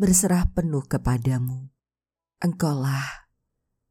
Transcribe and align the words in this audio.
berserah 0.00 0.48
penuh 0.56 0.80
kepadamu. 0.88 1.68
Engkaulah 2.40 3.28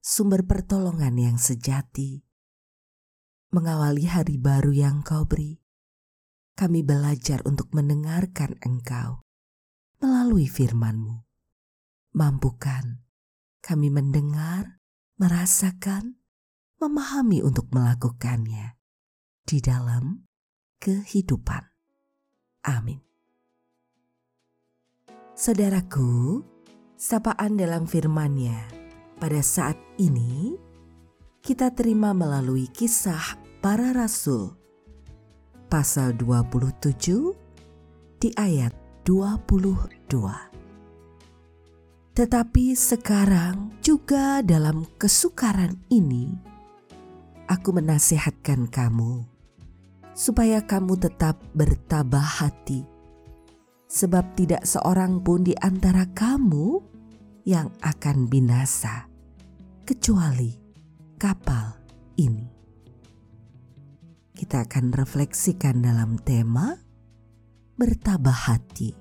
sumber 0.01 0.41
pertolongan 0.41 1.13
yang 1.21 1.37
sejati. 1.37 2.25
Mengawali 3.53 4.09
hari 4.09 4.41
baru 4.41 4.73
yang 4.73 5.05
kau 5.05 5.29
beri, 5.29 5.61
kami 6.57 6.81
belajar 6.81 7.45
untuk 7.45 7.69
mendengarkan 7.77 8.57
engkau 8.65 9.21
melalui 10.01 10.49
firman-Mu. 10.49 11.29
Mampukan 12.17 13.05
kami 13.61 13.93
mendengar, 13.93 14.81
merasakan, 15.21 16.17
memahami 16.81 17.45
untuk 17.45 17.69
melakukannya 17.69 18.81
di 19.45 19.61
dalam 19.61 20.25
kehidupan. 20.81 21.69
Amin. 22.65 23.08
Saudaraku, 25.39 26.43
sapaan 26.99 27.55
dalam 27.55 27.87
firman-Nya 27.87 28.59
pada 29.23 29.39
saat 29.39 29.79
ini 29.95 30.59
kita 31.39 31.71
terima 31.71 32.11
melalui 32.11 32.67
kisah 32.67 33.39
para 33.63 33.95
rasul 33.95 34.51
pasal 35.71 36.11
27 36.19 38.19
di 38.19 38.35
ayat 38.35 38.75
22. 39.07 40.11
Tetapi 42.19 42.65
sekarang 42.75 43.79
juga 43.79 44.43
dalam 44.43 44.83
kesukaran 44.99 45.79
ini 45.87 46.35
aku 47.47 47.79
menasihatkan 47.79 48.67
kamu 48.67 49.23
supaya 50.11 50.59
kamu 50.59 50.99
tetap 50.99 51.39
bertabah 51.55 52.43
hati. 52.43 52.98
Sebab 53.89 54.37
tidak 54.37 54.69
seorang 54.69 55.25
pun 55.25 55.41
di 55.41 55.57
antara 55.57 56.05
kamu 56.13 56.77
yang 57.49 57.73
akan 57.81 58.29
binasa, 58.29 59.09
kecuali 59.81 60.53
kapal 61.17 61.73
ini. 62.21 62.45
Kita 64.37 64.61
akan 64.69 64.93
refleksikan 64.93 65.81
dalam 65.81 66.21
tema 66.21 66.77
bertabah 67.73 68.53
hati. 68.53 68.93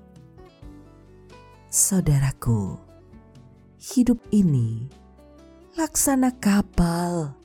Saudaraku, 1.69 2.81
hidup 3.77 4.17
ini 4.33 4.89
laksana 5.77 6.33
kapal 6.41 7.37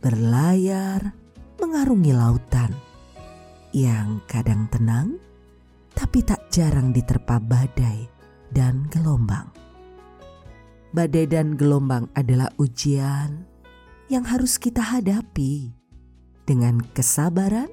berlayar 0.00 1.12
mengarungi 1.60 2.16
lautan 2.16 2.72
yang 3.76 4.24
kadang 4.24 4.64
tenang 4.72 5.20
tapi 5.96 6.20
tak 6.20 6.52
jarang 6.52 6.92
diterpa 6.92 7.40
badai 7.40 8.04
dan 8.52 8.84
gelombang. 8.92 9.48
Badai 10.92 11.24
dan 11.24 11.56
gelombang 11.56 12.12
adalah 12.12 12.52
ujian 12.60 13.48
yang 14.12 14.22
harus 14.28 14.60
kita 14.60 14.84
hadapi 14.84 15.72
dengan 16.44 16.78
kesabaran 16.92 17.72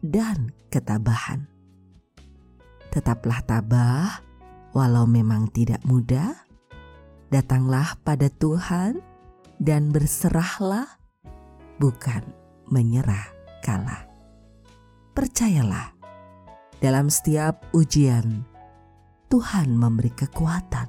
dan 0.00 0.54
ketabahan. 0.70 1.50
Tetaplah 2.94 3.44
tabah, 3.44 4.24
walau 4.72 5.04
memang 5.04 5.52
tidak 5.52 5.82
mudah. 5.84 6.32
Datanglah 7.28 7.98
pada 8.06 8.30
Tuhan 8.30 9.02
dan 9.58 9.90
berserahlah, 9.92 10.86
bukan 11.76 12.22
menyerah 12.70 13.36
kalah. 13.60 14.08
Percayalah, 15.12 15.95
dalam 16.82 17.08
setiap 17.08 17.64
ujian, 17.72 18.44
Tuhan 19.32 19.74
memberi 19.74 20.12
kekuatan. 20.12 20.88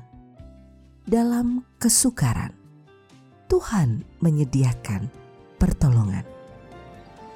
Dalam 1.07 1.63
kesukaran, 1.79 2.51
Tuhan 3.47 4.03
menyediakan 4.19 5.07
pertolongan. 5.55 6.27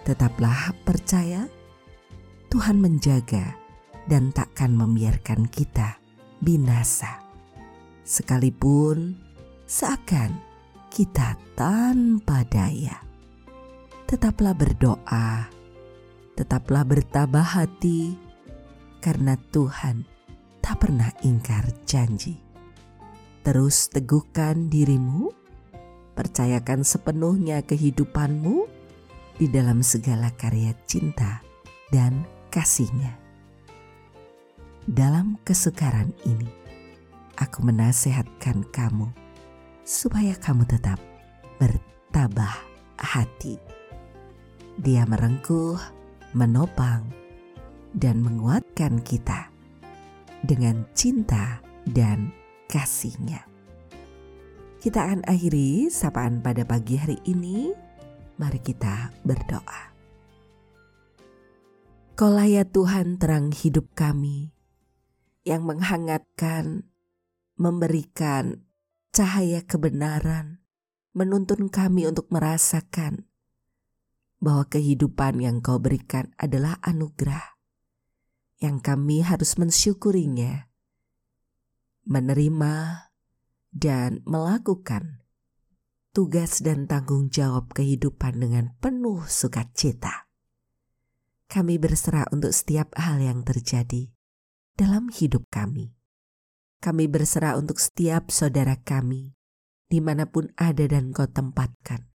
Tetaplah 0.03 0.75
percaya, 0.83 1.47
Tuhan 2.51 2.83
menjaga 2.83 3.55
dan 4.11 4.35
takkan 4.35 4.75
membiarkan 4.75 5.47
kita 5.47 6.03
binasa. 6.43 7.23
Sekalipun 8.03 9.15
seakan 9.63 10.35
kita 10.91 11.39
tanpa 11.55 12.43
daya 12.43 13.11
tetaplah 14.11 14.51
berdoa, 14.51 15.47
tetaplah 16.35 16.83
bertabah 16.83 17.47
hati, 17.47 18.19
karena 19.01 19.33
Tuhan 19.49 20.05
tak 20.61 20.85
pernah 20.87 21.09
ingkar 21.25 21.65
janji. 21.89 22.37
Terus 23.41 23.89
teguhkan 23.89 24.69
dirimu, 24.69 25.33
percayakan 26.13 26.85
sepenuhnya 26.85 27.65
kehidupanmu 27.65 28.69
di 29.41 29.49
dalam 29.49 29.81
segala 29.81 30.29
karya 30.37 30.77
cinta 30.85 31.41
dan 31.89 32.21
kasihnya. 32.53 33.17
Dalam 34.85 35.41
kesukaran 35.41 36.13
ini, 36.29 36.49
aku 37.41 37.65
menasehatkan 37.65 38.69
kamu 38.69 39.09
supaya 39.81 40.37
kamu 40.37 40.69
tetap 40.69 41.01
bertabah 41.57 42.53
hati. 43.01 43.57
Dia 44.77 45.09
merengkuh, 45.09 45.81
menopang, 46.37 47.20
dan 47.95 48.23
menguatkan 48.23 49.03
kita 49.03 49.51
dengan 50.41 50.87
cinta 50.95 51.59
dan 51.85 52.31
kasihnya. 52.71 53.45
Kita 54.81 55.05
akan 55.05 55.21
akhiri 55.29 55.93
sapaan 55.93 56.41
pada 56.41 56.65
pagi 56.65 56.97
hari 56.97 57.21
ini. 57.29 57.69
Mari 58.41 58.57
kita 58.57 59.13
berdoa. 59.21 59.93
Kaulah 62.17 62.49
ya 62.49 62.65
Tuhan 62.65 63.21
terang 63.21 63.53
hidup 63.53 63.93
kami 63.93 64.49
yang 65.45 65.65
menghangatkan, 65.65 66.89
memberikan 67.57 68.65
cahaya 69.13 69.61
kebenaran, 69.61 70.65
menuntun 71.13 71.69
kami 71.69 72.09
untuk 72.09 72.29
merasakan 72.33 73.29
bahwa 74.41 74.65
kehidupan 74.65 75.37
yang 75.37 75.61
kau 75.61 75.77
berikan 75.77 76.33
adalah 76.41 76.81
anugerah 76.81 77.50
yang 78.61 78.77
kami 78.77 79.25
harus 79.25 79.57
mensyukurinya, 79.57 80.69
menerima, 82.05 83.09
dan 83.73 84.21
melakukan 84.23 85.25
tugas 86.13 86.61
dan 86.61 86.85
tanggung 86.85 87.33
jawab 87.33 87.73
kehidupan 87.73 88.37
dengan 88.37 88.77
penuh 88.77 89.25
sukacita. 89.25 90.29
Kami 91.49 91.81
berserah 91.81 92.29
untuk 92.31 92.55
setiap 92.55 92.95
hal 92.95 93.19
yang 93.19 93.43
terjadi 93.43 94.07
dalam 94.77 95.11
hidup 95.11 95.49
kami. 95.51 95.91
Kami 96.79 97.09
berserah 97.11 97.59
untuk 97.59 97.81
setiap 97.81 98.31
saudara 98.31 98.79
kami, 98.79 99.35
di 99.89 99.99
mana 99.99 100.29
pun 100.29 100.53
ada 100.55 100.87
dan 100.87 101.11
kau 101.11 101.27
tempatkan 101.27 102.11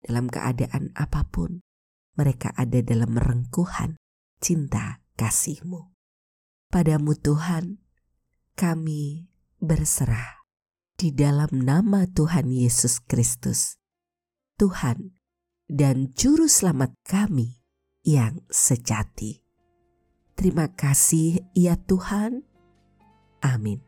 dalam 0.00 0.32
keadaan 0.32 0.96
apa 0.96 1.28
pun, 1.28 1.60
mereka 2.16 2.56
ada 2.56 2.80
dalam 2.80 3.16
rengkuhan 3.20 4.00
cinta 4.40 5.04
kasihmu. 5.20 5.92
Padamu 6.72 7.12
Tuhan, 7.20 7.84
kami 8.56 9.28
berserah 9.60 10.40
di 10.96 11.12
dalam 11.12 11.52
nama 11.52 12.08
Tuhan 12.08 12.48
Yesus 12.48 13.04
Kristus, 13.04 13.76
Tuhan 14.56 15.20
dan 15.68 16.16
Juru 16.16 16.48
Selamat 16.48 16.96
kami 17.04 17.60
yang 18.00 18.40
sejati. 18.48 19.44
Terima 20.32 20.72
kasih 20.72 21.44
ya 21.52 21.76
Tuhan. 21.76 22.48
Amin. 23.44 23.84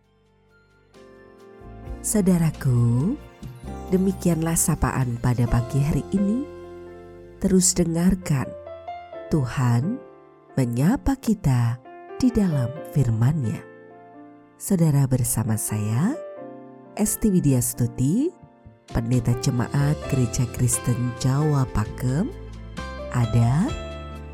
Saudaraku, 2.04 3.16
Demikianlah 3.92 4.56
sapaan 4.56 5.20
pada 5.20 5.44
pagi 5.44 5.84
hari 5.84 6.00
ini. 6.16 6.48
Terus 7.44 7.76
dengarkan, 7.76 8.48
Tuhan 9.28 10.00
menyapa 10.52 11.16
kita 11.16 11.80
di 12.20 12.28
dalam 12.28 12.68
firman-Nya. 12.92 13.64
Saudara 14.60 15.08
bersama 15.08 15.56
saya, 15.56 16.12
Esti 16.92 17.32
Widya 17.32 17.64
Stuti, 17.64 18.28
Pendeta 18.92 19.32
Jemaat 19.40 19.96
Gereja 20.12 20.44
Kristen 20.52 21.16
Jawa 21.24 21.64
Pakem, 21.72 22.28
ada 23.16 23.64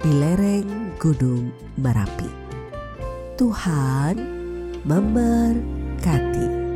di 0.03 0.11
lereng 0.11 0.91
Gunung 0.99 1.55
Merapi. 1.79 2.29
Tuhan 3.39 4.19
memberkati. 4.83 6.68